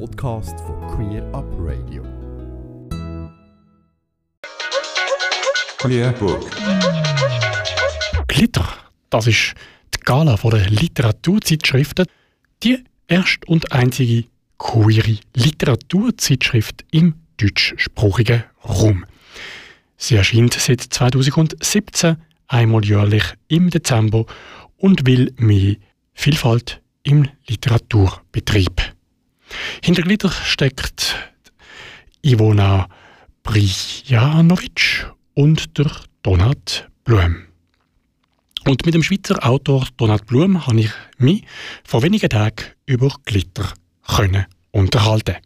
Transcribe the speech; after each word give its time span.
Podcast 0.00 0.58
von 0.60 0.80
Queer 0.88 1.22
Up 1.32 1.46
Radio. 1.58 2.02
Queer 5.78 6.12
Book. 6.12 6.50
Glitter, 8.26 8.66
das 9.10 9.28
ist 9.28 9.54
die 9.94 10.00
Gala 10.04 10.36
der 10.36 10.68
Literaturzeitschriften, 10.68 12.06
die 12.62 12.82
erste 13.06 13.46
und 13.46 13.70
einzige 13.72 14.24
queere 14.58 15.18
Literaturzeitschrift 15.34 16.84
im 16.90 17.14
deutschsprachigen 17.36 18.44
Raum. 18.64 19.04
Sie 19.96 20.16
erscheint 20.16 20.54
seit 20.54 20.80
2017 20.80 22.16
einmal 22.48 22.84
jährlich 22.84 23.24
im 23.46 23.70
Dezember 23.70 24.26
und 24.76 25.06
will 25.06 25.32
mehr 25.36 25.76
Vielfalt 26.14 26.82
im 27.04 27.28
Literaturbetrieb. 27.46 28.93
Hinter 29.82 30.02
Glitter 30.02 30.30
steckt 30.30 31.16
Ivona 32.22 32.88
Brijanovic 33.42 35.06
und 35.34 35.76
der 35.78 35.90
Donat 36.22 36.88
Blum. 37.04 37.44
Und 38.66 38.86
mit 38.86 38.94
dem 38.94 39.02
Schweizer 39.02 39.46
Autor 39.46 39.86
Donat 39.98 40.26
Blum 40.26 40.66
habe 40.66 40.80
ich 40.80 40.90
mich 41.18 41.44
vor 41.84 42.02
wenigen 42.02 42.30
Tagen 42.30 42.64
über 42.86 43.14
Glitter 43.24 43.72
können 44.06 44.46
unterhalten. 44.70 45.36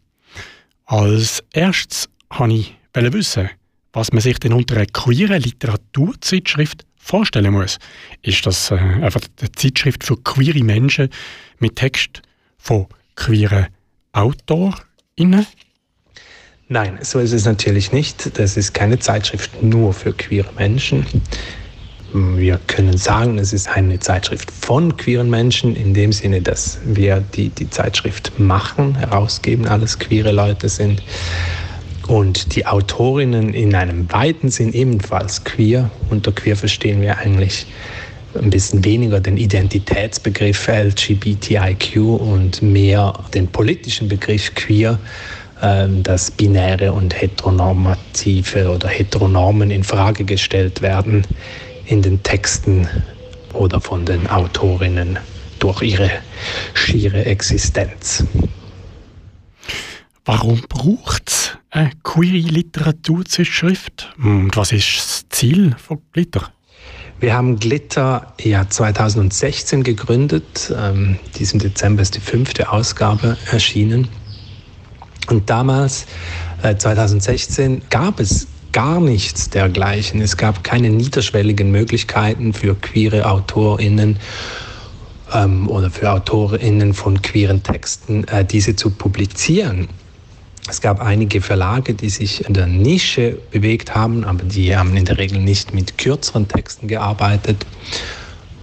Als 0.85 1.43
erstes 1.53 2.09
wollte 2.29 2.55
ich 2.55 2.75
wissen, 2.95 3.49
was 3.93 4.11
man 4.11 4.21
sich 4.21 4.39
denn 4.39 4.53
unter 4.53 4.75
einer 4.75 4.85
queeren 4.85 5.41
Literaturzeitschrift 5.41 6.85
vorstellen 6.95 7.53
muss. 7.53 7.77
Ist 8.21 8.45
das 8.45 8.71
äh, 8.71 8.75
einfach 8.75 9.21
eine 9.39 9.51
Zeitschrift 9.51 10.03
für 10.03 10.17
queere 10.17 10.63
Menschen 10.63 11.09
mit 11.59 11.75
Text 11.75 12.21
von 12.57 12.87
queeren 13.15 13.67
AutorInnen? 14.11 15.45
Nein, 16.67 16.99
so 17.01 17.19
ist 17.19 17.33
es 17.33 17.45
natürlich 17.45 17.91
nicht. 17.91 18.37
Das 18.37 18.55
ist 18.55 18.73
keine 18.73 18.99
Zeitschrift 18.99 19.63
nur 19.63 19.93
für 19.93 20.13
queere 20.13 20.53
Menschen. 20.53 21.05
Wir 22.13 22.59
können 22.67 22.97
sagen, 22.97 23.37
es 23.37 23.53
ist 23.53 23.67
eine 23.69 23.99
Zeitschrift 23.99 24.51
von 24.51 24.97
queeren 24.97 25.29
Menschen, 25.29 25.75
in 25.75 25.93
dem 25.93 26.11
Sinne, 26.11 26.41
dass 26.41 26.79
wir 26.83 27.21
die, 27.21 27.49
die 27.49 27.69
Zeitschrift 27.69 28.39
machen, 28.39 28.95
herausgeben, 28.95 29.67
alles 29.67 29.99
queere 29.99 30.31
Leute 30.31 30.69
sind. 30.69 31.03
Und 32.07 32.55
die 32.55 32.65
Autorinnen 32.65 33.53
in 33.53 33.75
einem 33.75 34.11
weiten 34.11 34.49
Sinn 34.49 34.73
ebenfalls 34.73 35.43
queer. 35.43 35.91
Unter 36.09 36.31
queer 36.31 36.55
verstehen 36.55 37.01
wir 37.01 37.19
eigentlich 37.19 37.67
ein 38.35 38.49
bisschen 38.49 38.83
weniger 38.83 39.19
den 39.19 39.37
Identitätsbegriff 39.37 40.67
LGBTIQ 40.67 41.97
und 41.97 42.61
mehr 42.61 43.13
den 43.33 43.47
politischen 43.47 44.07
Begriff 44.07 44.53
queer, 44.55 44.99
ähm, 45.61 46.03
dass 46.03 46.31
binäre 46.31 46.93
und 46.93 47.19
heteronormative 47.19 48.69
oder 48.69 48.87
heteronormen 48.87 49.71
in 49.71 49.83
Frage 49.83 50.23
gestellt 50.23 50.81
werden 50.81 51.25
in 51.85 52.01
den 52.01 52.21
Texten 52.23 52.87
oder 53.53 53.81
von 53.81 54.05
den 54.05 54.27
Autorinnen 54.27 55.17
durch 55.59 55.81
ihre 55.81 56.11
schiere 56.73 57.25
Existenz. 57.25 58.23
Warum 60.23 60.61
braucht 60.69 61.29
es 61.29 61.57
eine 61.71 61.91
queere 62.03 62.47
Literaturzeitschrift? 62.47 64.13
Und 64.21 64.55
was 64.55 64.71
ist 64.71 64.97
das 64.97 65.25
Ziel 65.29 65.75
von 65.77 65.99
Glitter? 66.13 66.53
Wir 67.19 67.33
haben 67.33 67.59
Glitter 67.59 68.33
ja 68.39 68.69
2016 68.69 69.83
gegründet. 69.83 70.73
Ähm, 70.75 71.19
diesem 71.37 71.59
Dezember 71.59 72.01
ist 72.01 72.15
die 72.15 72.21
fünfte 72.21 72.71
Ausgabe 72.71 73.37
erschienen. 73.51 74.07
Und 75.27 75.49
damals, 75.49 76.05
äh, 76.63 76.77
2016, 76.77 77.81
gab 77.89 78.21
es 78.21 78.47
gar 78.71 79.01
nichts 79.01 79.49
dergleichen. 79.49 80.21
Es 80.21 80.37
gab 80.37 80.63
keine 80.63 80.89
niederschwelligen 80.89 81.71
Möglichkeiten 81.71 82.53
für 82.53 82.75
queere 82.75 83.25
AutorInnen 83.25 84.17
ähm, 85.33 85.67
oder 85.67 85.89
für 85.89 86.11
AutorInnen 86.11 86.93
von 86.93 87.21
queeren 87.21 87.63
Texten, 87.63 88.23
äh, 88.29 88.45
diese 88.45 88.77
zu 88.77 88.91
publizieren. 88.91 89.89
Es 90.69 90.81
gab 90.81 91.01
einige 91.01 91.41
Verlage, 91.41 91.95
die 91.95 92.09
sich 92.09 92.45
in 92.45 92.53
der 92.53 92.67
Nische 92.67 93.39
bewegt 93.49 93.95
haben, 93.95 94.23
aber 94.23 94.43
die 94.43 94.77
haben 94.77 94.95
in 94.95 95.03
der 95.03 95.17
Regel 95.17 95.39
nicht 95.39 95.73
mit 95.73 95.97
kürzeren 95.97 96.47
Texten 96.47 96.87
gearbeitet 96.87 97.65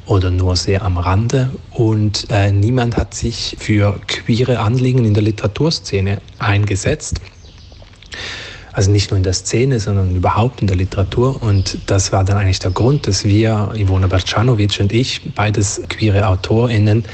oder 0.07 0.31
nur 0.31 0.55
sehr 0.55 0.83
am 0.83 0.99
Rande. 0.99 1.51
Und 1.73 2.29
äh, 2.31 2.53
niemand 2.53 2.97
hat 2.97 3.15
sich 3.15 3.57
für 3.59 3.99
queere 4.07 4.61
Anliegen 4.61 5.05
in 5.05 5.15
der 5.15 5.25
Literaturszene 5.25 6.21
eingesetzt. 6.39 7.21
Also 8.73 8.93
nicht 8.93 9.11
nur 9.11 9.17
in 9.17 9.25
der 9.25 9.33
Szene, 9.33 9.81
sondern 9.81 10.15
überhaupt 10.15 10.61
in 10.61 10.69
der 10.69 10.77
Literatur. 10.77 11.43
Und 11.43 11.79
das 11.87 12.13
war 12.13 12.23
dann 12.23 12.37
eigentlich 12.37 12.61
der 12.61 12.71
Grund, 12.71 13.09
dass 13.09 13.25
wir, 13.25 13.73
Ivona 13.75 14.07
Bercanovic 14.07 14.79
und 14.79 14.93
ich, 14.93 15.35
beides 15.35 15.83
queere 15.89 16.29
AutorInnen, 16.29 17.05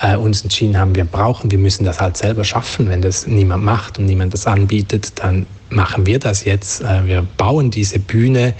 äh, 0.00 0.16
uns 0.16 0.42
entschieden 0.42 0.78
haben, 0.78 0.94
wir 0.94 1.04
brauchen, 1.04 1.50
wir 1.50 1.58
müssen 1.58 1.84
das 1.84 2.00
halt 2.00 2.16
selber 2.16 2.44
schaffen. 2.44 2.88
Wenn 2.88 3.02
das 3.02 3.26
niemand 3.26 3.64
macht 3.64 3.98
und 3.98 4.06
niemand 4.06 4.34
das 4.34 4.46
anbietet, 4.46 5.12
dann 5.20 5.46
machen 5.70 6.06
wir 6.06 6.18
das 6.18 6.44
jetzt. 6.44 6.82
Äh, 6.82 7.06
wir 7.06 7.26
bauen 7.36 7.70
diese 7.70 7.98
Bühne, 7.98 8.54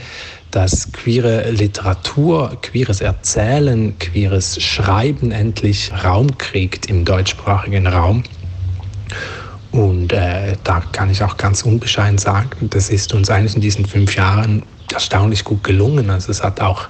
dass 0.50 0.90
queere 0.92 1.50
Literatur, 1.50 2.56
queeres 2.62 3.00
Erzählen, 3.00 3.98
queeres 3.98 4.62
Schreiben 4.62 5.30
endlich 5.30 5.92
Raum 6.04 6.38
kriegt 6.38 6.86
im 6.86 7.04
deutschsprachigen 7.04 7.86
Raum. 7.86 8.22
Und 9.70 10.12
äh, 10.12 10.56
da 10.64 10.80
kann 10.92 11.10
ich 11.10 11.22
auch 11.22 11.36
ganz 11.36 11.62
unbescheiden 11.62 12.18
sagen, 12.18 12.50
das 12.70 12.88
ist 12.88 13.12
uns 13.12 13.28
eigentlich 13.28 13.54
in 13.54 13.60
diesen 13.60 13.84
fünf 13.84 14.16
Jahren 14.16 14.62
erstaunlich 14.92 15.44
gut 15.44 15.62
gelungen. 15.62 16.08
Also 16.08 16.30
es 16.30 16.42
hat 16.42 16.60
auch 16.60 16.88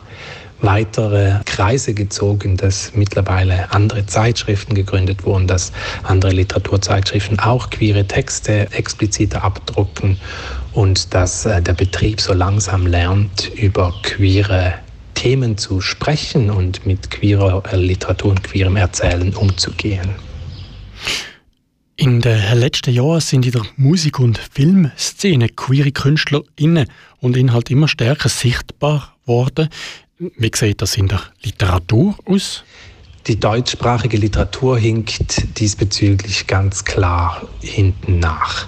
weitere 0.61 1.41
Kreise 1.45 1.95
gezogen, 1.95 2.57
dass 2.57 2.93
mittlerweile 2.95 3.73
andere 3.73 4.07
Zeitschriften 4.07 4.75
gegründet 4.75 5.25
wurden, 5.25 5.47
dass 5.47 5.73
andere 6.03 6.33
Literaturzeitschriften 6.33 7.39
auch 7.39 7.71
queere 7.71 8.07
Texte 8.07 8.71
expliziter 8.73 9.45
abdrucken 9.45 10.19
und 10.73 11.15
dass 11.15 11.47
äh, 11.47 11.63
der 11.63 11.75
Betrieb 11.75 12.21
so 12.21 12.33
langsam 12.33 12.87
lernt, 12.87 13.51
über 13.55 13.95
queere 14.03 14.75
Themen 15.15 15.57
zu 15.59 15.81
sprechen 15.81 16.51
und 16.51 16.87
mit 16.87 17.11
queerer 17.11 17.63
äh, 17.73 17.77
Literatur 17.77 18.31
und 18.31 18.45
queerem 18.45 18.77
Erzählen 18.77 19.35
umzugehen. 19.35 20.15
In 21.97 22.21
den 22.21 22.57
letzten 22.57 22.95
Jahren 22.95 23.21
sind 23.21 23.45
in 23.45 23.51
der 23.51 23.67
Musik- 23.77 24.21
und 24.21 24.39
Filmszene 24.39 25.49
queere 25.49 25.91
KünstlerInnen 25.91 26.87
und 27.19 27.37
Inhalt 27.37 27.73
immer 27.73 27.89
stärker 27.89 28.29
sichtbar 28.29 29.17
worden. 29.25 29.69
Wie 30.19 30.51
sieht 30.53 30.83
das 30.83 30.97
in 30.97 31.07
der 31.07 31.21
Literatur 31.45 32.17
aus? 32.25 32.65
Die 33.29 33.39
deutschsprachige 33.39 34.17
Literatur 34.17 34.77
hinkt 34.77 35.61
diesbezüglich 35.61 36.49
ganz 36.49 36.85
klar 36.85 37.47
hinten 37.61 38.19
nach. 38.19 38.67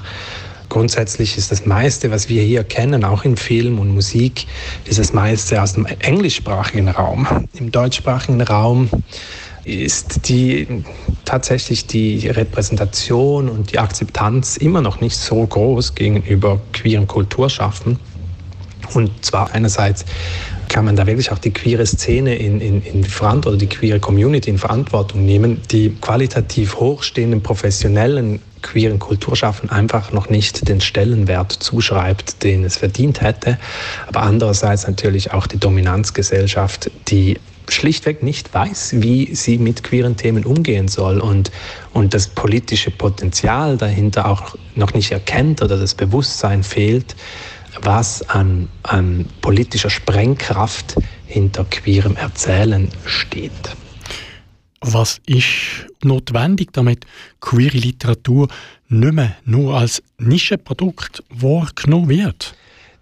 Grundsätzlich 0.68 1.36
ist 1.36 1.50
das 1.50 1.66
meiste, 1.66 2.12
was 2.12 2.28
wir 2.28 2.44
hier 2.44 2.62
kennen, 2.62 3.02
auch 3.02 3.24
in 3.24 3.36
Film 3.36 3.80
und 3.80 3.88
Musik, 3.88 4.46
ist 4.84 5.00
das 5.00 5.12
meiste 5.12 5.60
aus 5.60 5.72
dem 5.72 5.86
englischsprachigen 5.86 6.88
Raum. 6.88 7.26
Im 7.54 7.72
deutschsprachigen 7.72 8.40
Raum 8.42 8.88
ist 9.64 10.28
die 10.28 10.84
tatsächlich 11.24 11.88
die 11.88 12.28
Repräsentation 12.28 13.48
und 13.48 13.72
die 13.72 13.80
Akzeptanz 13.80 14.56
immer 14.56 14.82
noch 14.82 15.00
nicht 15.00 15.16
so 15.16 15.44
groß 15.44 15.96
gegenüber 15.96 16.60
queeren 16.72 17.08
Kulturschaffen. 17.08 17.98
Und 18.94 19.24
zwar 19.24 19.50
einerseits 19.50 20.04
kann 20.70 20.84
man 20.84 20.96
da 20.96 21.06
wirklich 21.06 21.32
auch 21.32 21.38
die 21.38 21.50
queere 21.50 21.84
Szene 21.84 22.36
in, 22.36 22.60
in, 22.60 22.82
in 22.82 23.04
Verantwortung 23.04 23.54
oder 23.54 23.58
die 23.58 23.68
queere 23.68 24.00
Community 24.00 24.50
in 24.50 24.58
Verantwortung 24.58 25.24
nehmen, 25.26 25.60
die 25.70 25.90
qualitativ 26.00 26.76
hochstehenden 26.76 27.42
professionellen 27.42 28.40
queeren 28.62 28.98
Kulturschaffen 28.98 29.68
einfach 29.70 30.12
noch 30.12 30.30
nicht 30.30 30.68
den 30.68 30.80
Stellenwert 30.80 31.52
zuschreibt, 31.52 32.44
den 32.44 32.64
es 32.64 32.76
verdient 32.76 33.20
hätte. 33.20 33.58
Aber 34.06 34.22
andererseits 34.22 34.86
natürlich 34.86 35.32
auch 35.32 35.46
die 35.46 35.58
Dominanzgesellschaft, 35.58 36.90
die 37.08 37.38
schlichtweg 37.68 38.22
nicht 38.22 38.52
weiß, 38.52 38.96
wie 38.98 39.34
sie 39.34 39.58
mit 39.58 39.82
queeren 39.82 40.16
Themen 40.16 40.44
umgehen 40.44 40.88
soll 40.88 41.20
und, 41.20 41.50
und 41.92 42.14
das 42.14 42.28
politische 42.28 42.90
Potenzial 42.90 43.76
dahinter 43.76 44.28
auch 44.28 44.56
noch 44.74 44.94
nicht 44.94 45.10
erkennt 45.10 45.62
oder 45.62 45.78
das 45.78 45.94
Bewusstsein 45.94 46.62
fehlt, 46.62 47.16
was 47.82 48.22
an, 48.28 48.68
an 48.82 49.26
politischer 49.40 49.90
Sprengkraft 49.90 50.96
hinter 51.26 51.64
queerem 51.64 52.16
Erzählen 52.16 52.88
steht. 53.06 53.52
Was 54.80 55.20
ist 55.26 55.86
notwendig, 56.02 56.72
damit 56.72 57.04
queere 57.40 57.76
Literatur 57.76 58.48
nicht 58.88 59.12
mehr 59.12 59.36
nur 59.44 59.76
als 59.76 60.02
Nischenprodukt 60.18 61.22
wahrgenommen 61.28 62.08
wird? 62.08 62.54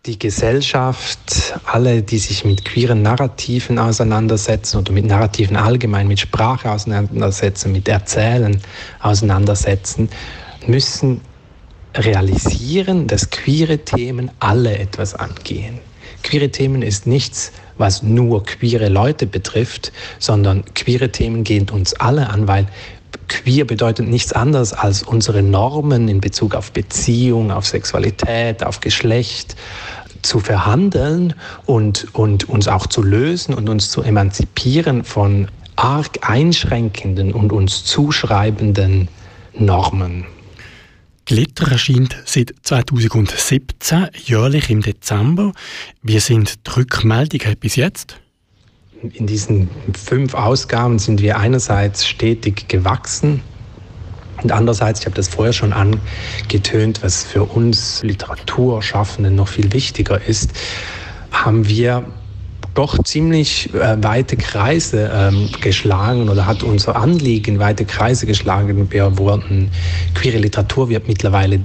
Die 0.07 0.19
Gesellschaft, 0.19 1.55
alle, 1.65 2.03
die 2.03 2.19
sich 2.19 2.45
mit 2.45 2.65
queeren 2.65 3.03
Narrativen 3.03 3.79
auseinandersetzen 3.79 4.79
oder 4.79 4.93
mit 4.93 5.05
Narrativen 5.05 5.57
allgemein, 5.57 6.09
mit 6.09 6.21
Sprache 6.21 6.71
auseinandersetzen, 6.71 7.73
mit 7.73 7.89
Erzählen 7.89 8.61
auseinandersetzen, 9.01 10.09
müssen 10.67 11.21
realisieren, 11.99 13.07
dass 13.07 13.31
queere 13.31 13.79
Themen 13.79 14.31
alle 14.39 14.79
etwas 14.79 15.15
angehen. 15.15 15.79
Queere 16.23 16.51
Themen 16.51 16.83
ist 16.83 17.07
nichts, 17.07 17.53
was 17.77 18.03
nur 18.03 18.45
queere 18.45 18.89
Leute 18.89 19.27
betrifft, 19.27 19.93
sondern 20.19 20.65
queere 20.75 21.11
Themen 21.11 21.45
gehen 21.45 21.69
uns 21.71 21.95
alle 21.95 22.29
an, 22.31 22.49
weil 22.49 22.67
queer 23.29 23.65
bedeutet 23.65 24.09
nichts 24.09 24.33
anderes 24.33 24.73
als 24.73 25.03
unsere 25.03 25.43
Normen 25.43 26.09
in 26.09 26.21
Bezug 26.21 26.55
auf 26.55 26.73
Beziehung, 26.73 27.51
auf 27.51 27.67
Sexualität, 27.67 28.65
auf 28.65 28.81
Geschlecht 28.81 29.57
zu 30.23 30.41
verhandeln 30.41 31.35
und, 31.67 32.15
und 32.15 32.49
uns 32.49 32.69
auch 32.69 32.87
zu 32.87 33.03
lösen 33.03 33.55
und 33.55 33.69
uns 33.69 33.91
zu 33.91 34.03
emanzipieren 34.03 35.05
von 35.05 35.49
arg 35.77 36.19
einschränkenden 36.23 37.33
und 37.33 37.53
uns 37.53 37.85
zuschreibenden 37.85 39.09
Normen. 39.55 40.27
Glitter 41.29 41.71
erscheint 41.71 42.17
seit 42.25 42.55
2017 42.63 44.09
jährlich 44.15 44.71
im 44.71 44.81
Dezember. 44.81 45.53
Wie 46.01 46.19
sind 46.21 46.67
die 46.67 46.71
Rückmeldungen 46.71 47.55
bis 47.59 47.77
jetzt? 47.77 48.19
In 49.13 49.27
diesen 49.27 49.69
fünf 49.93 50.33
Ausgaben 50.33 50.99
sind 50.99 51.21
wir 51.21 51.37
einerseits 51.37 52.07
stetig 52.07 52.69
gewachsen 52.69 53.43
und 54.43 54.53
andererseits, 54.53 55.01
ich 55.01 55.07
habe 55.07 55.17
das 55.17 55.29
vorher 55.29 55.53
schon 55.53 55.75
angetönt, 55.75 57.03
was 57.03 57.25
für 57.25 57.45
uns 57.45 58.03
Literaturschaffenden 58.03 59.35
noch 59.35 59.49
viel 59.49 59.71
wichtiger 59.75 60.23
ist, 60.27 60.53
haben 61.31 61.69
wir 61.69 62.11
doch 62.79 62.97
ziemlich 63.03 63.75
äh, 63.75 64.01
weite 64.05 64.37
Kreise 64.37 65.11
ähm, 65.13 65.51
geschlagen 65.61 66.29
oder 66.29 66.47
hat 66.47 66.63
unser 66.63 66.95
Anliegen 66.95 67.59
weite 67.59 67.85
Kreise 67.85 68.25
geschlagen. 68.25 68.89
Wir 68.93 69.19
wurden, 69.19 69.73
queere 70.15 70.39
Literatur 70.39 70.89
wird 70.89 71.09
mittlerweile 71.09 71.61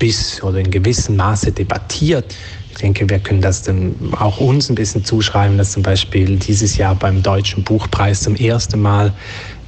bis 0.00 0.42
oder 0.42 0.58
in 0.58 0.72
gewissem 0.72 1.14
Maße 1.14 1.52
debattiert. 1.52 2.34
Ich 2.72 2.78
denke, 2.78 3.08
wir 3.08 3.20
können 3.20 3.40
das 3.40 3.62
dann 3.62 3.94
auch 4.18 4.40
uns 4.40 4.68
ein 4.68 4.74
bisschen 4.74 5.04
zuschreiben, 5.04 5.56
dass 5.56 5.70
zum 5.72 5.84
Beispiel 5.84 6.36
dieses 6.38 6.76
Jahr 6.76 6.96
beim 6.96 7.22
Deutschen 7.22 7.62
Buchpreis 7.62 8.22
zum 8.22 8.34
ersten 8.34 8.82
Mal 8.82 9.12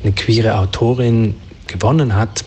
eine 0.03 0.13
queere 0.13 0.59
Autorin 0.59 1.37
gewonnen 1.69 2.17
hat. 2.17 2.45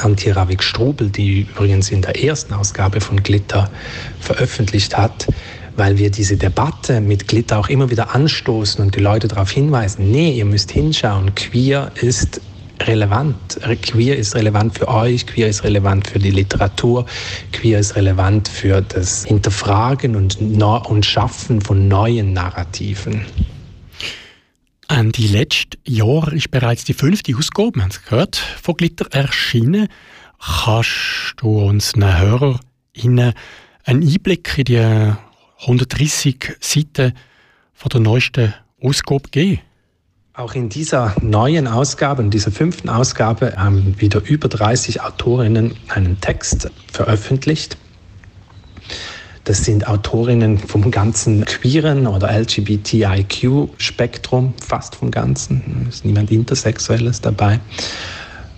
Antje 0.00 0.34
Ravik-Strubel, 0.34 1.10
die 1.10 1.42
übrigens 1.42 1.90
in 1.90 2.00
der 2.00 2.24
ersten 2.24 2.54
Ausgabe 2.54 3.02
von 3.02 3.22
Glitter 3.22 3.68
veröffentlicht 4.20 4.96
hat 4.96 5.26
weil 5.80 5.96
wir 5.96 6.10
diese 6.10 6.36
Debatte 6.36 7.00
mit 7.00 7.26
Glitter 7.26 7.58
auch 7.58 7.70
immer 7.70 7.88
wieder 7.88 8.14
anstoßen 8.14 8.84
und 8.84 8.96
die 8.96 9.00
Leute 9.00 9.28
darauf 9.28 9.50
hinweisen, 9.50 10.10
nee, 10.10 10.32
ihr 10.32 10.44
müsst 10.44 10.70
hinschauen, 10.70 11.34
queer 11.34 11.90
ist 12.02 12.42
relevant. 12.82 13.58
Queer 13.80 14.18
ist 14.18 14.34
relevant 14.34 14.76
für 14.76 14.88
euch, 14.88 15.26
queer 15.26 15.48
ist 15.48 15.64
relevant 15.64 16.06
für 16.06 16.18
die 16.18 16.32
Literatur, 16.32 17.06
queer 17.52 17.78
ist 17.78 17.96
relevant 17.96 18.46
für 18.46 18.82
das 18.82 19.24
Hinterfragen 19.24 20.16
und, 20.16 20.38
und 20.38 21.06
Schaffen 21.06 21.62
von 21.62 21.88
neuen 21.88 22.34
Narrativen. 22.34 23.24
Ende 24.86 25.22
letzten 25.22 25.78
Jahr 25.86 26.30
ist 26.30 26.50
bereits 26.50 26.84
die 26.84 26.92
fünfte 26.92 27.34
Ausgabe, 27.34 27.76
wir 27.76 27.88
gehört, 28.04 28.36
von 28.36 28.76
Glitter 28.76 29.06
erschienen. 29.12 29.88
Kannst 30.38 31.36
du 31.38 31.58
uns 31.58 31.92
den 31.92 32.18
HörerInnen 32.18 33.32
einen 33.84 34.02
Einblick 34.02 34.58
in 34.58 34.64
die 34.66 35.29
130 35.60 36.56
Seiten 36.60 37.12
von 37.74 37.90
der 37.90 38.00
neuesten 38.00 38.54
Ausgabe 38.82 39.28
geben? 39.30 39.60
Auch 40.32 40.54
in 40.54 40.68
dieser 40.68 41.14
neuen 41.20 41.66
Ausgabe, 41.66 42.22
in 42.22 42.30
dieser 42.30 42.50
fünften 42.50 42.88
Ausgabe, 42.88 43.54
haben 43.56 44.00
wieder 44.00 44.22
über 44.24 44.48
30 44.48 45.02
Autorinnen 45.02 45.76
einen 45.88 46.20
Text 46.20 46.70
veröffentlicht. 46.90 47.76
Das 49.44 49.64
sind 49.64 49.88
Autorinnen 49.88 50.58
vom 50.58 50.90
ganzen 50.90 51.44
queeren 51.44 52.06
oder 52.06 52.30
LGBTIQ-Spektrum, 52.30 54.54
fast 54.66 54.96
vom 54.96 55.10
ganzen. 55.10 55.86
Es 55.88 55.96
ist 55.96 56.04
niemand 56.04 56.30
Intersexuelles 56.30 57.20
dabei 57.20 57.60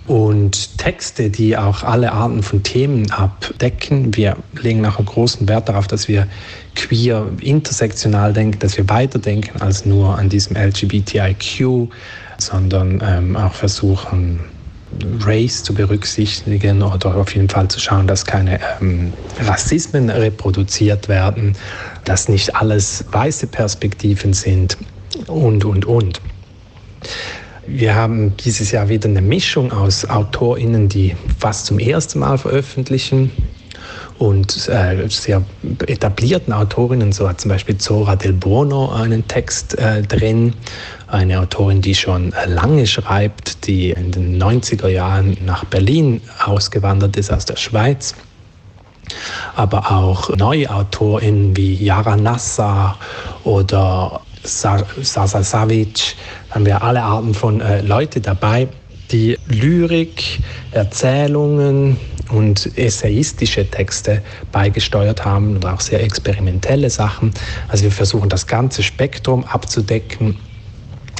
und 0.07 0.77
Texte, 0.77 1.29
die 1.29 1.57
auch 1.57 1.83
alle 1.83 2.11
Arten 2.11 2.43
von 2.43 2.61
Themen 2.61 3.09
abdecken. 3.11 4.15
Wir 4.15 4.35
legen 4.61 4.85
auch 4.85 4.97
einen 4.97 5.05
großen 5.05 5.47
Wert 5.47 5.69
darauf, 5.69 5.87
dass 5.87 6.07
wir 6.07 6.27
queer 6.75 7.27
intersektional 7.39 8.33
denken, 8.33 8.59
dass 8.59 8.77
wir 8.77 8.89
weiterdenken 8.89 9.61
als 9.61 9.85
nur 9.85 10.17
an 10.17 10.27
diesem 10.29 10.57
LGBTIQ, 10.57 11.89
sondern 12.37 13.01
ähm, 13.05 13.35
auch 13.37 13.53
versuchen, 13.53 14.41
Race 15.21 15.63
zu 15.63 15.73
berücksichtigen 15.73 16.81
oder 16.81 17.15
auf 17.15 17.33
jeden 17.33 17.49
Fall 17.49 17.67
zu 17.67 17.79
schauen, 17.79 18.07
dass 18.07 18.25
keine 18.25 18.59
ähm, 18.81 19.13
Rassismen 19.39 20.09
reproduziert 20.09 21.07
werden, 21.07 21.55
dass 22.05 22.29
nicht 22.29 22.55
alles 22.55 23.05
weiße 23.11 23.47
Perspektiven 23.47 24.33
sind 24.33 24.77
und, 25.27 25.65
und, 25.65 25.85
und. 25.85 26.21
Wir 27.65 27.95
haben 27.95 28.35
dieses 28.37 28.71
Jahr 28.71 28.89
wieder 28.89 29.07
eine 29.07 29.21
Mischung 29.21 29.71
aus 29.71 30.03
AutorInnen, 30.09 30.89
die 30.89 31.15
fast 31.39 31.67
zum 31.67 31.79
ersten 31.79 32.19
Mal 32.19 32.37
veröffentlichen 32.37 33.31
und 34.19 34.67
äh, 34.67 35.07
sehr 35.09 35.43
etablierten 35.87 36.53
Autorinnen, 36.53 37.13
so 37.13 37.27
hat 37.27 37.39
zum 37.39 37.49
Beispiel 37.49 37.77
Zora 37.77 38.17
Del 38.17 38.33
Bono 38.33 38.91
einen 38.91 39.25
Text 39.27 39.77
äh, 39.79 40.01
drin, 40.01 40.53
eine 41.07 41.39
Autorin, 41.39 41.81
die 41.81 41.95
schon 41.95 42.33
lange 42.47 42.85
schreibt, 42.85 43.65
die 43.65 43.91
in 43.91 44.11
den 44.11 44.41
90er 44.41 44.89
Jahren 44.89 45.37
nach 45.45 45.63
Berlin 45.65 46.21
ausgewandert 46.45 47.15
ist 47.15 47.31
aus 47.31 47.45
der 47.45 47.55
Schweiz. 47.55 48.13
Aber 49.55 49.91
auch 49.91 50.35
neue 50.35 50.69
AutorInnen 50.69 51.55
wie 51.55 51.75
Yara 51.75 52.15
Nassar 52.17 52.97
oder 53.43 54.21
Sasa 54.43 55.43
Savic, 55.43 56.15
haben 56.49 56.65
wir 56.65 56.83
alle 56.83 57.01
Arten 57.01 57.33
von 57.33 57.61
äh, 57.61 57.81
Leute 57.81 58.21
dabei, 58.21 58.67
die 59.11 59.37
Lyrik, 59.47 60.39
Erzählungen 60.71 61.97
und 62.29 62.77
essayistische 62.77 63.69
Texte 63.69 64.21
beigesteuert 64.51 65.23
haben 65.23 65.55
und 65.55 65.65
auch 65.65 65.79
sehr 65.79 66.03
experimentelle 66.03 66.89
Sachen. 66.89 67.33
Also 67.67 67.83
wir 67.83 67.91
versuchen 67.91 68.29
das 68.29 68.47
ganze 68.47 68.83
Spektrum 68.83 69.43
abzudecken 69.43 70.39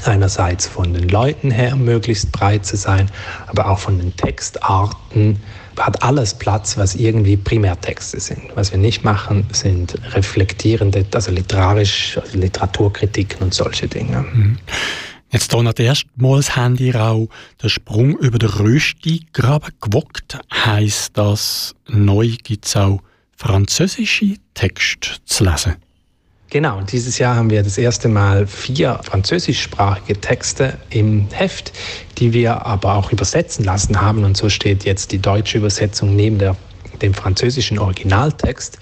einerseits 0.07 0.67
von 0.67 0.94
den 0.94 1.09
Leuten 1.09 1.51
her 1.51 1.75
möglichst 1.75 2.31
breit 2.31 2.65
zu 2.65 2.77
sein, 2.77 3.09
aber 3.47 3.69
auch 3.69 3.79
von 3.79 4.00
den 4.00 4.15
Textarten 4.15 5.41
hat 5.79 6.03
alles 6.03 6.33
Platz, 6.33 6.77
was 6.77 6.95
irgendwie 6.95 7.38
Primärtexte 7.38 8.19
sind. 8.19 8.41
Was 8.55 8.72
wir 8.72 8.77
nicht 8.77 9.03
machen, 9.03 9.45
sind 9.51 9.95
reflektierende, 10.13 11.05
also 11.13 11.31
literarisch, 11.31 12.17
also 12.22 12.38
Literaturkritiken 12.38 13.41
und 13.41 13.53
solche 13.53 13.88
Dinge. 13.88 14.25
Mhm. 14.33 14.57
Jetzt 15.31 15.51
hat 15.51 15.79
erstmals 15.79 16.55
Handy 16.55 16.93
auch 16.93 17.27
der 17.63 17.69
Sprung 17.69 18.15
über 18.19 18.38
den 18.38 18.50
Rösti-Graben 18.50 19.72
gewockt. 19.81 20.38
Heißt 20.53 21.17
das, 21.17 21.74
neu 21.88 22.36
gibt 22.43 22.67
es 22.67 22.75
auch 22.75 23.01
französische 23.36 24.36
Texte 24.53 25.10
zu 25.25 25.43
lesen? 25.43 25.77
Genau, 26.53 26.81
dieses 26.81 27.17
Jahr 27.17 27.36
haben 27.36 27.50
wir 27.50 27.63
das 27.63 27.79
erste 27.79 28.07
Mal 28.07 28.45
vier 28.45 29.00
französischsprachige 29.01 30.22
Texte 30.22 30.77
im 30.91 31.27
Heft, 31.31 31.74
die 32.19 32.31
wir 32.31 32.67
aber 32.67 32.93
auch 32.93 33.12
übersetzen 33.12 33.65
lassen 33.65 34.00
haben. 34.00 34.24
Und 34.24 34.38
so 34.38 34.50
steht 34.50 34.86
jetzt 34.86 35.12
die 35.12 35.17
deutsche 35.17 35.57
Übersetzung 35.57 36.15
neben 36.15 36.38
der, 36.38 36.55
dem 37.01 37.15
französischen 37.15 37.79
Originaltext. 37.79 38.77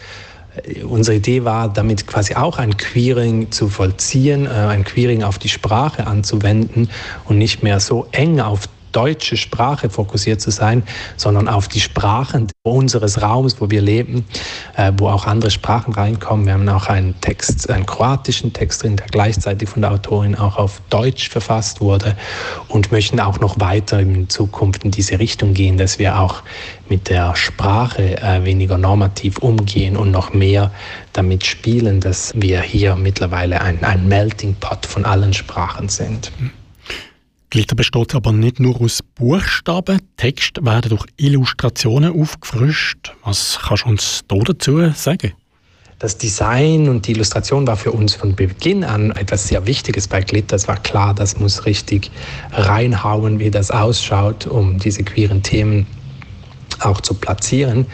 Äh, 0.66 0.84
unsere 0.84 1.16
Idee 1.16 1.46
war, 1.46 1.72
damit 1.72 2.08
quasi 2.08 2.36
auch 2.36 2.58
ein 2.58 2.76
Queering 2.76 3.52
zu 3.52 3.70
vollziehen, 3.70 4.48
äh, 4.48 4.50
ein 4.50 4.84
Queering 4.84 5.24
auf 5.24 5.40
die 5.40 5.48
Sprache 5.48 6.08
anzuwenden 6.08 6.90
und 7.24 7.38
nicht 7.38 7.64
mehr 7.64 7.80
so 7.80 8.06
eng 8.12 8.42
auf 8.42 8.68
deutsche 8.92 9.38
Sprache 9.38 9.90
fokussiert 9.90 10.42
zu 10.42 10.52
sein, 10.52 10.84
sondern 11.18 11.48
auf 11.48 11.68
die 11.68 11.80
Sprachen 11.80 12.48
unseres 12.64 13.22
Raums, 13.22 13.60
wo 13.60 13.70
wir 13.70 13.82
leben, 13.82 14.26
äh, 14.76 14.92
wo 14.98 15.08
auch 15.08 15.26
andere 15.26 15.52
Sprachen 15.52 15.94
reinkommen. 15.94 16.46
Wir 16.46 16.54
haben 16.54 16.70
auch 16.70 16.88
einen 16.88 17.20
Text, 17.22 17.70
einen 17.70 17.86
kroatischen 17.86 18.54
Text 18.54 18.84
drin, 18.84 18.98
der 18.98 19.08
gleichzeitig 19.08 19.70
von 19.70 19.82
der 19.82 19.92
Autorin 19.92 20.36
auch 20.36 20.58
auf 20.58 20.82
Deutsch 20.90 21.30
verfasst 21.30 21.82
wurde 21.82 22.16
und 22.68 22.92
möchten 22.92 23.20
auch 23.20 23.40
noch 23.40 23.60
weiter 23.60 24.00
in 24.00 24.30
Zukunft 24.30 24.84
in 24.84 24.92
diese 24.92 25.20
Richtung 25.20 25.54
gehen, 25.54 25.78
dass 25.78 26.00
wir 26.00 26.20
auch 26.20 26.44
mit 26.90 27.10
der 27.10 27.36
Sprache 27.36 28.22
äh, 28.22 28.44
weniger 28.44 28.78
normativ 28.78 29.40
umgehen 29.40 29.98
und 29.98 30.12
noch 30.12 30.34
mehr 30.34 30.72
damit 31.14 31.46
spielen, 31.46 32.00
dass 32.02 32.32
wir 32.36 32.62
hier 32.62 32.96
mittlerweile 32.96 33.62
ein, 33.62 33.84
ein 33.84 34.08
Melting 34.08 34.56
Pot 34.56 34.86
von 34.86 35.06
allen 35.06 35.34
Sprachen 35.34 35.90
sind. 35.90 36.32
Glitter 37.52 37.76
besteht 37.76 38.16
aber 38.16 38.32
nicht 38.32 38.62
nur 38.62 38.80
aus 38.82 39.02
Buchstaben. 39.16 40.00
Texte 40.16 40.64
werden 40.64 40.88
durch 40.88 41.06
Illustrationen 41.18 42.18
aufgefrischt. 42.18 43.14
Was 43.26 43.60
kannst 43.62 43.84
du 43.84 43.90
uns 43.90 44.22
da 44.30 44.38
dazu 44.38 44.90
sagen? 44.96 45.34
Das 46.00 46.18
Design 46.18 46.88
und 46.88 47.06
die 47.06 47.12
Illustration 47.12 47.68
war 47.68 47.76
für 47.76 47.92
uns 47.92 48.16
von 48.16 48.36
Beginn 48.36 48.86
an 48.86 49.12
etwas 49.12 49.50
sehr 49.50 49.68
Wichtiges 49.68 50.08
bei 50.08 50.22
Glitter. 50.22 50.56
Es 50.56 50.70
war 50.70 50.78
klar, 50.78 51.14
das 51.14 51.40
muss 51.40 51.66
richtig 51.66 52.10
reinhauen, 52.54 53.38
wie 53.40 53.52
das 53.52 53.70
ausschaut, 53.70 54.48
um 54.48 54.80
diese 54.80 55.04
queeren 55.04 55.44
Themen 55.44 55.86
auch 56.86 57.02
zu 57.02 57.14
platzieren. 57.14 57.86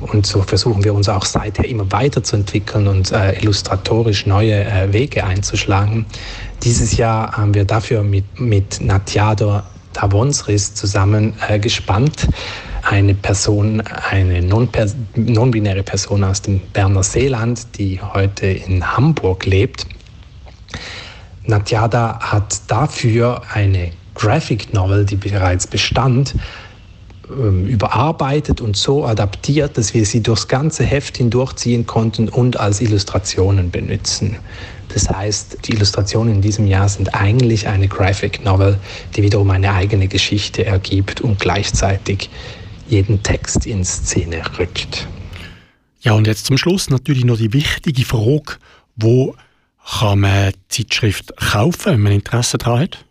Und 0.00 0.26
so 0.26 0.42
versuchen 0.42 0.84
wir 0.84 0.94
uns 0.94 1.08
auch 1.08 1.24
seither 1.24 1.66
immer 1.66 1.90
weiterzuentwickeln 1.90 2.86
und 2.86 3.12
äh, 3.12 3.38
illustratorisch 3.40 4.26
neue 4.26 4.64
äh, 4.64 4.92
Wege 4.92 5.24
einzuschlagen. 5.24 6.06
Dieses 6.62 6.96
Jahr 6.96 7.36
haben 7.36 7.54
wir 7.54 7.64
dafür 7.64 8.02
mit, 8.02 8.40
mit 8.40 8.80
Natjador 8.80 9.64
Tavonsris 9.92 10.74
zusammen 10.74 11.34
äh, 11.48 11.58
gespannt 11.58 12.28
eine 12.82 13.14
Person, 13.14 13.80
eine 14.10 14.42
non-binäre 14.42 15.82
Person 15.82 16.22
aus 16.22 16.42
dem 16.42 16.60
Berner 16.72 17.02
Seeland, 17.02 17.78
die 17.78 18.00
heute 18.00 18.46
in 18.46 18.96
Hamburg 18.96 19.46
lebt. 19.46 19.86
Natjada 21.46 22.18
hat 22.20 22.60
dafür 22.68 23.42
eine 23.52 23.90
Graphic 24.14 24.72
Novel, 24.72 25.04
die 25.04 25.16
bereits 25.16 25.66
bestand, 25.66 26.34
überarbeitet 27.28 28.60
und 28.60 28.76
so 28.76 29.04
adaptiert, 29.04 29.78
dass 29.78 29.94
wir 29.94 30.04
sie 30.04 30.22
durchs 30.22 30.48
ganze 30.48 30.84
Heft 30.84 31.16
hindurchziehen 31.16 31.86
konnten 31.86 32.28
und 32.28 32.58
als 32.58 32.80
Illustrationen 32.80 33.70
benutzen. 33.70 34.36
Das 34.92 35.08
heißt, 35.08 35.66
die 35.66 35.72
Illustrationen 35.72 36.34
in 36.34 36.40
diesem 36.42 36.66
Jahr 36.66 36.88
sind 36.88 37.14
eigentlich 37.14 37.66
eine 37.66 37.88
Graphic 37.88 38.44
Novel, 38.44 38.78
die 39.16 39.22
wiederum 39.22 39.50
eine 39.50 39.72
eigene 39.72 40.06
Geschichte 40.06 40.64
ergibt 40.64 41.20
und 41.20 41.40
gleichzeitig 41.40 42.30
jeden 42.88 43.22
Text 43.22 43.66
in 43.66 43.84
Szene 43.84 44.42
rückt. 44.58 45.08
Ja, 46.02 46.12
und 46.12 46.26
jetzt 46.26 46.46
zum 46.46 46.58
Schluss 46.58 46.90
natürlich 46.90 47.24
noch 47.24 47.38
die 47.38 47.52
wichtige 47.52 48.04
Frage, 48.04 48.58
wo 48.94 49.34
kann 49.98 50.20
man 50.20 50.52
Zeitschrift 50.68 51.34
kaufen, 51.36 51.92
wenn 51.92 52.00
man 52.00 52.12
Interesse 52.12 52.58
daran 52.58 52.80
hat? 52.82 53.03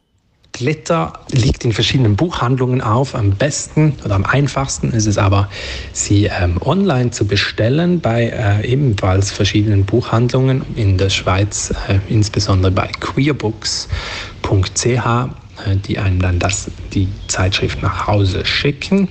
Glitter 0.53 1.11
liegt 1.31 1.65
in 1.65 1.73
verschiedenen 1.73 2.15
Buchhandlungen 2.15 2.79
auf. 2.81 3.15
Am 3.15 3.31
besten 3.31 3.97
oder 4.05 4.13
am 4.15 4.23
einfachsten 4.23 4.91
ist 4.91 5.07
es 5.07 5.17
aber, 5.17 5.49
sie 5.91 6.25
ähm, 6.25 6.61
online 6.61 7.09
zu 7.11 7.25
bestellen 7.25 7.99
bei 7.99 8.29
äh, 8.29 8.65
ebenfalls 8.65 9.31
verschiedenen 9.31 9.83
Buchhandlungen 9.83 10.63
in 10.75 10.97
der 10.97 11.09
Schweiz, 11.09 11.73
äh, 11.89 11.99
insbesondere 12.07 12.71
bei 12.71 12.87
queerbooks.ch, 12.99 14.85
äh, 14.85 15.29
die 15.87 15.97
einem 15.97 16.21
dann 16.21 16.39
das, 16.39 16.69
die 16.93 17.09
Zeitschrift 17.27 17.81
nach 17.81 18.07
Hause 18.07 18.45
schicken. 18.45 19.09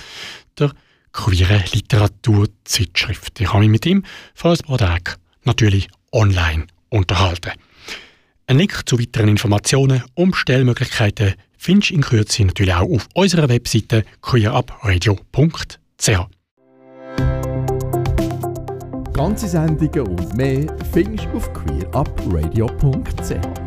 der 0.58 0.72
queere 1.14 1.64
Literaturzeitschrift. 1.74 3.40
Ich 3.40 3.48
habe 3.50 3.60
mich 3.60 3.70
mit 3.70 3.86
ihm 3.86 4.04
vor 4.34 4.52
ein 4.52 4.58
paar 4.58 4.78
Tagen 4.78 5.16
natürlich 5.44 5.90
online 6.12 6.68
unterhalten. 6.90 7.52
Ein 8.48 8.58
Link 8.58 8.82
zu 8.86 9.00
weiteren 9.00 9.30
Informationen 9.30 10.04
und 10.16 10.36
Stellmöglichkeiten 10.36 11.36
findest 11.62 11.92
du 11.92 11.96
in 11.96 12.02
Kürze 12.02 12.44
natürlich 12.44 12.74
auch 12.74 12.90
auf 12.90 13.08
unserer 13.14 13.48
Webseite 13.48 14.04
queerupradio.ch. 14.22 16.10
Ganze 19.14 19.48
Sendungen 19.48 20.08
und 20.08 20.36
mehr 20.36 20.66
findest 20.92 21.26
du 21.26 21.38
auf 21.38 21.54
queerupradio.ch. 21.54 23.61